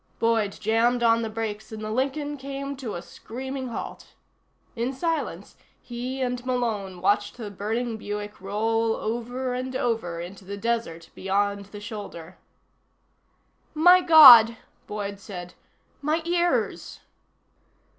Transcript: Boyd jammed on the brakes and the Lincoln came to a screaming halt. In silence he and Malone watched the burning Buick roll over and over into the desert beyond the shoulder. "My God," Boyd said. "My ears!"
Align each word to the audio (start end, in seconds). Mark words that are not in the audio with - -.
Boyd 0.17 0.57
jammed 0.59 1.03
on 1.03 1.21
the 1.21 1.29
brakes 1.29 1.71
and 1.71 1.83
the 1.85 1.91
Lincoln 1.91 2.35
came 2.35 2.75
to 2.77 2.95
a 2.95 3.03
screaming 3.03 3.67
halt. 3.67 4.15
In 4.75 4.93
silence 4.93 5.55
he 5.79 6.23
and 6.23 6.43
Malone 6.43 7.01
watched 7.01 7.37
the 7.37 7.51
burning 7.51 7.97
Buick 7.97 8.41
roll 8.41 8.95
over 8.95 9.53
and 9.53 9.75
over 9.75 10.19
into 10.19 10.43
the 10.43 10.57
desert 10.57 11.11
beyond 11.13 11.65
the 11.65 11.79
shoulder. 11.79 12.39
"My 13.75 14.01
God," 14.01 14.57
Boyd 14.87 15.19
said. 15.19 15.53
"My 16.01 16.23
ears!" 16.25 17.01